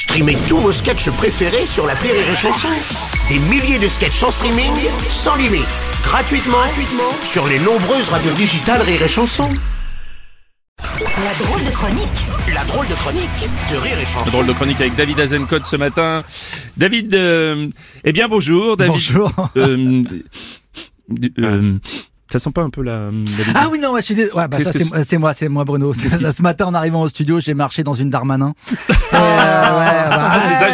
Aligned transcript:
Streamez 0.00 0.38
tous 0.48 0.56
vos 0.56 0.72
sketchs 0.72 1.10
préférés 1.10 1.66
sur 1.66 1.86
la 1.86 1.92
Rire 1.92 2.14
et 2.14 2.34
Chanson. 2.34 2.68
Des 3.28 3.38
milliers 3.50 3.78
de 3.78 3.86
sketchs 3.86 4.22
en 4.22 4.30
streaming, 4.30 4.72
sans 5.10 5.36
limite, 5.36 5.68
gratuitement, 6.02 6.56
gratuitement 6.56 7.12
sur 7.22 7.46
les 7.46 7.58
nombreuses 7.58 8.08
radios 8.08 8.32
digitales 8.32 8.80
Rire 8.80 9.02
et 9.02 9.08
Chanson. 9.08 9.50
La 10.78 11.44
drôle 11.44 11.62
de 11.66 11.70
chronique 11.70 12.26
La 12.54 12.64
drôle 12.64 12.88
de 12.88 12.94
chronique 12.94 13.50
de 13.70 13.76
Rire 13.76 13.98
et 14.00 14.06
Chanson. 14.06 14.30
Drôle 14.30 14.46
de 14.46 14.52
chronique 14.54 14.80
avec 14.80 14.96
David 14.96 15.20
Azencott 15.20 15.66
ce 15.66 15.76
matin. 15.76 16.24
David, 16.78 17.14
euh, 17.14 17.68
eh 18.02 18.12
bien 18.12 18.26
bonjour 18.26 18.78
David. 18.78 18.94
Bonjour. 18.94 19.30
Euh, 19.58 20.02
euh, 21.40 21.78
ça 22.32 22.38
sent 22.38 22.50
pas 22.50 22.62
un 22.62 22.70
peu 22.70 22.82
la... 22.82 23.10
David 23.10 23.52
Ah 23.54 23.66
oui, 23.70 23.78
non, 23.80 23.92
ouais, 23.92 24.00
je 24.00 24.06
suis 24.06 24.14
dés- 24.14 24.30
ouais, 24.32 24.48
bah, 24.48 24.58
c'est 25.02 25.18
moi, 25.18 25.32
c'est 25.32 25.48
moi, 25.48 25.64
Bruno. 25.64 25.92
Ce 25.92 26.42
matin, 26.42 26.66
en 26.66 26.74
arrivant 26.74 27.02
au 27.02 27.08
studio, 27.08 27.40
j'ai 27.40 27.54
marché 27.54 27.82
dans 27.82 27.94
une 27.94 28.10
Darmanin. 28.10 28.54
Euh, 29.12 29.16
ouais, 29.16 30.08
bah, 30.08 30.29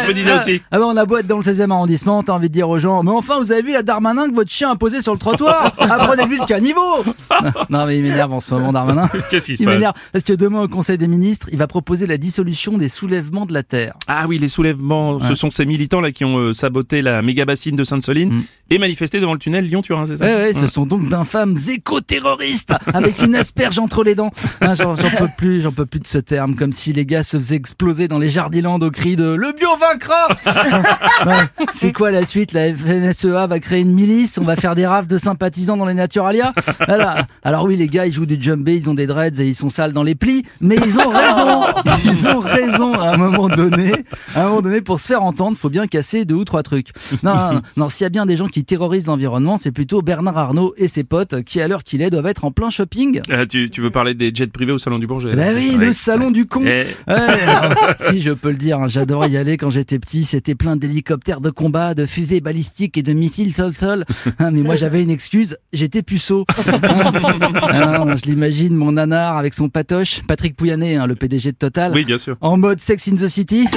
me 0.09 0.13
disais 0.13 0.33
aussi. 0.35 0.61
Ah 0.71 0.79
bah, 0.79 0.85
on 0.87 0.95
a 0.97 1.05
beau 1.05 1.17
être 1.17 1.27
dans 1.27 1.37
le 1.37 1.43
16e 1.43 1.71
arrondissement, 1.71 2.23
t'as 2.23 2.33
envie 2.33 2.49
de 2.49 2.53
dire 2.53 2.69
aux 2.69 2.79
gens, 2.79 3.03
mais 3.03 3.11
enfin, 3.11 3.39
vous 3.39 3.51
avez 3.51 3.61
vu 3.61 3.73
la 3.73 3.83
Darmanin 3.83 4.29
que 4.29 4.35
votre 4.35 4.51
chien 4.51 4.71
a 4.71 4.75
posé 4.75 5.01
sur 5.01 5.13
le 5.13 5.19
trottoir? 5.19 5.73
Apprenez-lui 5.79 6.37
le 6.39 6.45
caniveau 6.45 7.03
Non, 7.69 7.85
mais 7.85 7.97
il 7.97 8.03
m'énerve 8.03 8.33
en 8.33 8.39
ce 8.39 8.53
moment, 8.53 8.71
Darmanin. 8.73 9.09
Qu'est-ce 9.29 9.45
qui 9.47 9.57
se 9.57 9.63
Il 9.63 9.65
passe? 9.65 9.75
m'énerve 9.75 9.93
parce 10.11 10.23
que 10.23 10.33
demain 10.33 10.61
au 10.63 10.67
Conseil 10.67 10.97
des 10.97 11.07
ministres, 11.07 11.47
il 11.51 11.57
va 11.57 11.67
proposer 11.67 12.07
la 12.07 12.17
dissolution 12.17 12.77
des 12.77 12.87
soulèvements 12.87 13.45
de 13.45 13.53
la 13.53 13.63
terre. 13.63 13.93
Ah 14.07 14.25
oui, 14.27 14.37
les 14.37 14.49
soulèvements, 14.49 15.19
ce 15.19 15.35
sont 15.35 15.51
ces 15.51 15.65
militants 15.65 16.01
là 16.01 16.11
qui 16.11 16.25
ont 16.25 16.37
euh, 16.37 16.53
saboté 16.53 17.01
la 17.01 17.21
méga 17.21 17.45
bassine 17.45 17.75
de 17.75 17.83
Sainte-Soline 17.83 18.27
Mm. 18.33 18.43
et 18.71 18.77
manifesté 18.77 19.19
devant 19.19 19.33
le 19.33 19.39
tunnel 19.39 19.65
Lyon-Turin, 19.65 20.05
c'est 20.07 20.17
ça? 20.17 20.25
Ouais, 20.25 20.35
ouais, 20.35 20.53
ce 20.53 20.67
sont 20.67 20.85
donc 20.85 21.07
d'infâmes 21.07 21.55
éco-terroristes 21.69 22.73
avec 22.93 23.21
une 23.21 23.35
asperge 23.35 23.79
entre 23.79 24.03
les 24.03 24.15
dents. 24.15 24.31
Ah, 24.61 24.75
J'en 24.75 24.95
peux 24.95 25.27
plus, 25.37 25.61
j'en 25.61 25.71
peux 25.71 25.85
plus 25.85 25.99
de 25.99 26.07
ce 26.07 26.17
terme, 26.17 26.55
comme 26.55 26.71
si 26.73 26.93
les 26.93 27.05
gars 27.05 27.23
se 27.23 27.37
faisaient 27.37 27.55
exploser 27.55 28.07
dans 28.07 28.19
les 28.19 28.29
Jardiland 28.29 28.79
au 28.79 28.91
cri 28.91 29.15
de 29.15 29.33
le 29.33 29.51
bio 29.53 29.69
vaincra. 29.97 30.27
Ouais, 31.25 31.33
C'est 31.73 31.91
quoi 31.91 32.11
la 32.11 32.23
suite? 32.25 32.53
La 32.53 32.73
FNSEA 32.73 33.47
va 33.47 33.59
créer 33.59 33.81
une 33.81 33.93
milice, 33.93 34.37
on 34.37 34.43
va 34.43 34.55
faire 34.55 34.75
des 34.75 34.85
rafles 34.85 35.07
de 35.07 35.17
sympathisants 35.17 35.77
dans 35.77 35.85
les 35.85 35.93
Naturalia? 35.95 36.53
Voilà. 36.87 37.25
Alors 37.43 37.63
oui, 37.65 37.75
les 37.75 37.87
gars, 37.87 38.05
ils 38.05 38.13
jouent 38.13 38.25
du 38.27 38.37
djembé, 38.39 38.75
ils 38.75 38.89
ont 38.89 38.93
des 38.93 39.07
dreads 39.07 39.39
et 39.41 39.45
ils 39.47 39.55
sont 39.55 39.69
sales 39.69 39.93
dans 39.93 40.03
les 40.03 40.15
plis, 40.15 40.43
mais 40.61 40.75
ils 40.75 40.97
ont 40.99 41.09
raison. 41.09 41.63
Ils 42.05 42.27
ont 42.27 42.39
raison 42.39 42.93
à 42.93 43.13
un 43.13 43.17
moment 43.17 43.49
donné. 43.49 43.91
À 44.35 44.43
un 44.43 44.47
moment 44.49 44.61
donné, 44.61 44.81
pour 44.81 44.99
se 44.99 45.07
faire 45.07 45.23
entendre, 45.23 45.57
faut 45.57 45.69
bien 45.69 45.87
casser 45.87 46.25
deux 46.25 46.35
ou 46.35 46.45
trois 46.45 46.63
trucs. 46.63 46.89
Non, 47.23 47.35
non, 47.35 47.53
non, 47.53 47.61
non, 47.75 47.89
s'il 47.89 48.03
y 48.03 48.05
a 48.05 48.09
bien 48.09 48.25
des 48.25 48.35
gens 48.35 48.47
qui 48.47 48.63
terrorisent 48.63 49.07
l'environnement, 49.07 49.57
c'est 49.57 49.71
plutôt 49.71 50.01
Bernard 50.01 50.37
Arnault 50.37 50.73
et 50.77 50.87
ses 50.87 51.03
potes 51.03 51.43
qui, 51.43 51.59
à 51.61 51.67
l'heure 51.67 51.83
qu'il 51.83 52.01
est, 52.01 52.09
doivent 52.09 52.27
être 52.27 52.45
en 52.45 52.51
plein 52.51 52.69
shopping. 52.69 53.21
Ah, 53.31 53.45
tu, 53.45 53.69
tu 53.69 53.81
veux 53.81 53.89
parler 53.89 54.13
des 54.13 54.31
jets 54.33 54.47
privés 54.47 54.71
au 54.73 54.77
Salon 54.77 54.99
du 54.99 55.07
Bourget 55.07 55.35
Bah 55.35 55.43
oui, 55.55 55.71
Ouais. 55.77 55.85
le 55.87 55.91
salon 55.91 56.31
du 56.31 56.45
con. 56.45 56.61
Eh, 56.65 56.83
Ouais, 57.07 57.15
alors, 57.47 57.73
si 57.99 58.21
je 58.21 58.31
peux 58.31 58.49
le 58.51 58.57
dire, 58.57 58.79
hein, 58.79 58.87
j'adorais 58.87 59.29
y 59.29 59.37
aller 59.37 59.57
quand 59.57 59.69
j'étais 59.69 59.86
petit. 59.95 60.25
C'était 60.25 60.55
plein 60.55 60.75
d'hélicoptères 60.75 61.41
de 61.41 61.49
combat, 61.49 61.93
de 61.93 62.05
fusées 62.05 62.41
balistiques 62.41 62.97
et 62.97 63.01
de 63.03 63.13
missiles 63.13 63.53
sol-sol. 63.53 64.05
Hein, 64.39 64.51
mais 64.51 64.61
moi 64.61 64.75
j'avais 64.75 65.01
une 65.01 65.09
excuse, 65.09 65.57
j'étais 65.73 66.03
puceau. 66.03 66.45
Hein, 66.67 68.03
hein, 68.07 68.15
je 68.15 68.25
l'imagine, 68.25 68.75
mon 68.75 68.91
nanar 68.93 69.37
avec 69.37 69.53
son 69.53 69.69
patoche, 69.69 70.21
Patrick 70.27 70.55
Pouyanné, 70.55 70.97
hein, 70.97 71.07
le 71.07 71.15
PDG 71.15 71.53
de 71.53 71.57
Total, 71.57 71.91
oui, 71.93 72.03
bien 72.05 72.17
sûr. 72.17 72.37
en 72.41 72.57
mode 72.57 72.79
Sex 72.81 73.07
in 73.07 73.15
the 73.15 73.27
City. 73.27 73.67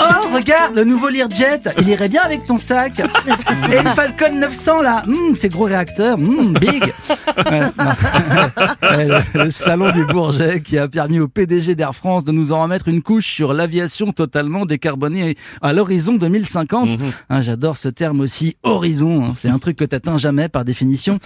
Oh, 0.00 0.34
regarde, 0.34 0.76
le 0.76 0.84
nouveau 0.84 1.08
Learjet, 1.08 1.60
il 1.78 1.88
irait 1.88 2.08
bien 2.08 2.22
avec 2.22 2.44
ton 2.46 2.56
sac. 2.56 3.00
Et 3.00 3.82
le 3.82 3.88
Falcon 3.90 4.34
900 4.34 4.82
là, 4.82 5.02
Hum, 5.06 5.36
ces 5.36 5.48
gros 5.48 5.64
réacteurs, 5.64 6.18
hum, 6.18 6.52
big. 6.58 6.92
Ouais, 7.50 7.60
non. 7.78 8.96
Ouais, 8.96 9.04
le, 9.34 9.44
le 9.44 9.50
salon 9.50 9.90
du 9.92 10.04
Bourget 10.06 10.60
qui 10.62 10.78
a 10.78 10.88
permis 10.88 11.20
au 11.20 11.28
PDG 11.28 11.74
d'Air 11.74 11.94
France 11.94 12.24
de 12.24 12.32
nous 12.32 12.52
en 12.52 12.62
remettre 12.62 12.88
une 12.88 13.02
couche 13.02 13.26
sur 13.26 13.52
l'aviation 13.54 14.12
totalement 14.12 14.66
décarbonée 14.66 15.36
à 15.62 15.72
l'horizon 15.72 16.14
2050. 16.14 16.98
Mhm. 16.98 17.06
Hein, 17.30 17.40
J'adore 17.42 17.76
ce 17.76 17.88
terme 17.88 18.20
aussi, 18.20 18.56
horizon. 18.62 19.24
hein. 19.26 19.32
C'est 19.36 19.48
un 19.48 19.58
truc 19.58 19.76
que 19.76 19.84
t'atteins 19.84 20.16
jamais 20.16 20.48
par 20.48 20.64
définition. 20.64 21.18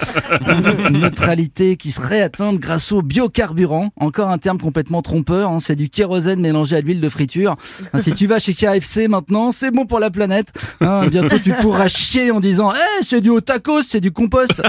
Une 0.88 0.98
neutralité 0.98 1.76
qui 1.76 1.90
serait 1.90 2.20
atteinte 2.22 2.58
grâce 2.58 2.92
au 2.92 3.02
biocarburant. 3.02 3.90
Encore 3.96 4.28
un 4.30 4.38
terme 4.38 4.58
complètement 4.58 5.02
trompeur. 5.02 5.50
hein. 5.50 5.58
C'est 5.60 5.74
du 5.74 5.88
kérosène 5.88 6.40
mélangé 6.40 6.76
à 6.76 6.82
de 6.82 6.86
l'huile 6.86 7.00
de 7.00 7.08
friture. 7.08 7.56
Hein, 7.92 7.98
si 7.98 8.12
tu 8.12 8.26
vas 8.26 8.38
chez 8.38 8.54
KFC 8.58 9.06
maintenant, 9.06 9.52
c'est 9.52 9.70
bon 9.70 9.86
pour 9.86 10.00
la 10.00 10.10
planète. 10.10 10.52
Hein, 10.80 11.06
bientôt 11.06 11.38
tu 11.38 11.52
pourras 11.52 11.86
chier 11.86 12.32
en 12.32 12.40
disant, 12.40 12.72
eh, 12.72 13.04
c'est 13.04 13.20
du 13.20 13.30
au 13.30 13.40
tacos, 13.40 13.84
c'est 13.84 14.00
du 14.00 14.10
compost. 14.10 14.60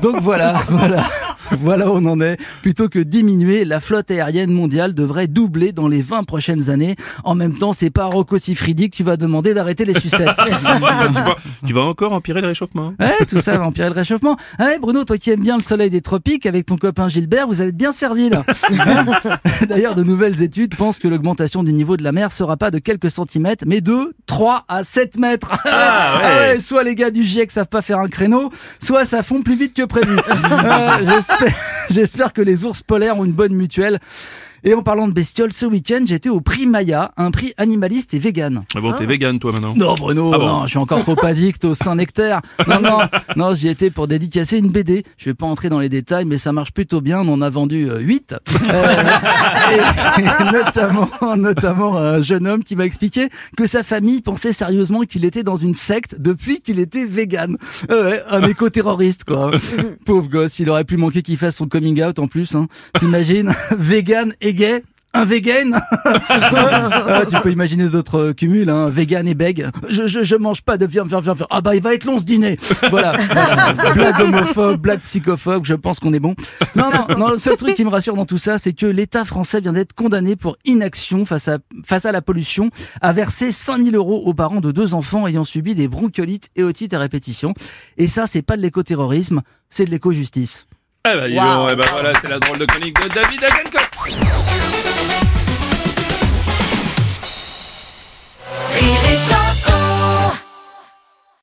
Donc 0.00 0.20
voilà, 0.20 0.62
voilà. 0.68 1.08
Voilà 1.52 1.90
où 1.90 1.96
on 1.96 2.06
en 2.06 2.20
est. 2.20 2.38
Plutôt 2.62 2.88
que 2.88 3.00
diminuer, 3.00 3.64
la 3.64 3.80
flotte 3.80 4.10
aérienne 4.10 4.52
mondiale 4.52 4.94
devrait 4.94 5.26
doubler 5.26 5.72
dans 5.72 5.88
les 5.88 6.00
20 6.00 6.22
prochaines 6.22 6.70
années. 6.70 6.94
En 7.24 7.34
même 7.34 7.54
temps, 7.54 7.72
c'est 7.72 7.90
pas 7.90 8.04
à 8.04 8.06
Rocco 8.06 8.38
Siffredi 8.38 8.88
que 8.88 8.96
tu 8.96 9.02
vas 9.02 9.16
demander 9.16 9.52
d'arrêter 9.54 9.84
les 9.84 9.98
sucettes. 9.98 10.28
tu, 10.46 10.52
vas, 10.80 11.36
tu 11.66 11.72
vas 11.72 11.80
encore 11.82 12.12
empirer 12.12 12.40
le 12.40 12.46
réchauffement 12.46 12.94
Ouais, 13.00 13.26
tout 13.26 13.38
ça 13.38 13.58
va 13.58 13.66
empirer 13.66 13.88
le 13.88 13.94
réchauffement. 13.94 14.36
Ah 14.58 14.66
Ouais, 14.66 14.78
Bruno, 14.78 15.02
toi 15.02 15.18
qui 15.18 15.30
aimes 15.30 15.42
bien 15.42 15.56
le 15.56 15.62
soleil 15.62 15.90
des 15.90 16.00
tropiques, 16.00 16.46
avec 16.46 16.66
ton 16.66 16.76
copain 16.76 17.08
Gilbert, 17.08 17.48
vous 17.48 17.60
allez 17.60 17.70
être 17.70 17.76
bien 17.76 17.92
servi 17.92 18.30
là. 18.30 18.44
D'ailleurs, 19.68 19.96
de 19.96 20.04
nouvelles 20.04 20.42
études 20.42 20.76
pensent 20.76 21.00
que 21.00 21.08
l'augmentation 21.08 21.64
du 21.64 21.72
niveau 21.72 21.96
de 21.96 22.04
la 22.04 22.12
mer 22.12 22.30
sera 22.30 22.56
pas 22.56 22.70
de 22.70 22.78
quelques 22.78 22.99
centimètres, 23.08 23.64
mais 23.66 23.80
de 23.80 24.14
3 24.26 24.64
à 24.68 24.84
7 24.84 25.18
mètres. 25.18 25.50
Ah 25.72 26.20
ouais. 26.22 26.60
soit 26.60 26.82
les 26.84 26.94
gars 26.94 27.10
du 27.10 27.22
GIEC 27.22 27.50
savent 27.50 27.68
pas 27.68 27.82
faire 27.82 27.98
un 27.98 28.08
créneau, 28.08 28.50
soit 28.80 29.04
ça 29.04 29.22
fond 29.22 29.42
plus 29.42 29.56
vite 29.56 29.74
que 29.74 29.84
prévu. 29.84 30.16
Euh, 30.50 31.20
j'espère 31.90 32.32
que 32.32 32.42
les 32.42 32.64
ours 32.64 32.82
polaires 32.82 33.16
ont 33.18 33.24
une 33.24 33.32
bonne 33.32 33.54
mutuelle. 33.54 33.98
Et 34.64 34.74
en 34.74 34.82
parlant 34.82 35.08
de 35.08 35.12
bestioles, 35.12 35.52
ce 35.52 35.66
week-end, 35.66 36.02
j'étais 36.04 36.28
au 36.28 36.40
prix 36.40 36.66
Maya, 36.66 37.12
un 37.16 37.30
prix 37.30 37.52
animaliste 37.56 38.14
et 38.14 38.18
vegan. 38.18 38.62
Ah 38.74 38.80
bon, 38.80 38.92
t'es 38.92 39.06
vegan 39.06 39.38
toi 39.38 39.52
maintenant 39.52 39.74
Non 39.74 39.94
Bruno, 39.94 40.32
Ah 40.34 40.38
bon 40.38 40.46
non, 40.46 40.62
je 40.64 40.70
suis 40.70 40.78
encore 40.78 41.02
trop 41.02 41.16
addict 41.24 41.64
au 41.64 41.74
Saint-Nectaire. 41.74 42.40
Non, 42.68 42.80
non, 42.80 42.98
non, 43.36 43.54
j'y 43.54 43.68
étais 43.68 43.90
pour 43.90 44.06
dédicacer 44.06 44.58
une 44.58 44.68
BD. 44.70 45.04
Je 45.16 45.30
vais 45.30 45.34
pas 45.34 45.46
entrer 45.46 45.68
dans 45.68 45.80
les 45.80 45.88
détails, 45.88 46.24
mais 46.24 46.36
ça 46.36 46.52
marche 46.52 46.72
plutôt 46.72 47.00
bien. 47.00 47.20
On 47.20 47.32
en 47.32 47.42
a 47.42 47.50
vendu 47.50 47.88
euh, 47.90 47.98
8. 48.00 48.34
et, 48.50 50.20
et 50.20 50.52
notamment, 50.52 51.08
notamment 51.36 51.96
un 51.96 52.20
jeune 52.20 52.46
homme 52.46 52.62
qui 52.64 52.76
m'a 52.76 52.84
expliqué 52.84 53.28
que 53.56 53.66
sa 53.66 53.82
famille 53.82 54.20
pensait 54.20 54.52
sérieusement 54.52 55.02
qu'il 55.02 55.24
était 55.24 55.42
dans 55.42 55.56
une 55.56 55.74
secte 55.74 56.16
depuis 56.18 56.60
qu'il 56.60 56.78
était 56.78 57.06
vegan. 57.06 57.56
Euh, 57.90 58.10
ouais, 58.10 58.22
un 58.28 58.42
éco-terroriste, 58.42 59.24
quoi. 59.24 59.50
Pauvre 60.04 60.28
gosse, 60.28 60.58
il 60.58 60.68
aurait 60.70 60.84
pu 60.84 60.96
manquer 60.96 61.22
qu'il 61.22 61.36
fasse 61.36 61.56
son 61.56 61.66
coming 61.68 62.02
out 62.02 62.18
en 62.18 62.26
plus. 62.26 62.54
Hein. 62.54 62.66
T'imagines 62.98 63.52
Vegan 63.78 64.32
et 64.40 64.49
gay 64.52 64.82
un 65.12 65.24
vegan 65.24 65.80
Ah, 66.04 67.22
Tu 67.28 67.36
peux 67.40 67.50
imaginer 67.50 67.88
d'autres 67.88 68.18
euh, 68.18 68.32
cumuls, 68.32 68.70
hein. 68.70 68.88
vegan 68.88 69.26
et 69.26 69.34
beg. 69.34 69.68
Je, 69.88 70.06
je, 70.06 70.22
je 70.22 70.36
mange 70.36 70.62
pas 70.62 70.76
de 70.76 70.86
viande, 70.86 71.08
viande, 71.08 71.24
viande, 71.24 71.36
viande. 71.38 71.48
Ah 71.50 71.60
bah 71.60 71.74
il 71.74 71.82
va 71.82 71.94
être 71.94 72.04
long 72.04 72.18
ce 72.18 72.24
dîner. 72.24 72.58
Voilà. 72.90 73.12
Voilà. 73.16 73.72
blague 73.94 74.20
homophobe, 74.20 74.80
blague 74.80 75.00
psychophobe, 75.00 75.64
je 75.64 75.74
pense 75.74 75.98
qu'on 75.98 76.12
est 76.12 76.20
bon. 76.20 76.34
Non, 76.76 76.90
non, 76.90 77.16
non, 77.18 77.28
le 77.30 77.38
seul 77.38 77.56
truc 77.56 77.74
qui 77.74 77.84
me 77.84 77.90
rassure 77.90 78.14
dans 78.14 78.24
tout 78.24 78.38
ça, 78.38 78.58
c'est 78.58 78.72
que 78.72 78.86
l'État 78.86 79.24
français 79.24 79.60
vient 79.60 79.72
d'être 79.72 79.94
condamné 79.94 80.36
pour 80.36 80.56
inaction 80.64 81.24
face 81.24 81.48
à, 81.48 81.58
face 81.84 82.06
à 82.06 82.12
la 82.12 82.22
pollution, 82.22 82.70
à 83.00 83.12
verser 83.12 83.50
5000 83.50 83.96
euros 83.96 84.22
aux 84.24 84.34
parents 84.34 84.60
de 84.60 84.70
deux 84.70 84.94
enfants 84.94 85.26
ayant 85.26 85.44
subi 85.44 85.74
des 85.74 85.88
bronchiolites 85.88 86.50
et 86.54 86.62
otites 86.62 86.94
à 86.94 86.98
répétition. 86.98 87.52
Et 87.98 88.06
ça, 88.06 88.26
c'est 88.26 88.42
pas 88.42 88.56
de 88.56 88.62
l'écoterrorisme, 88.62 89.42
c'est 89.70 89.86
de 89.86 89.90
l'éco-justice. 89.90 90.66
Bah 91.02 91.12
eh 91.26 91.30
ben 91.76 91.84
voilà, 91.92 92.12
c'est 92.20 92.28
la 92.28 92.38
drôle 92.38 92.58
de 92.58 92.66
chronique 92.66 92.94
de 93.02 93.08
David 93.08 93.42
Azencott 93.42 94.39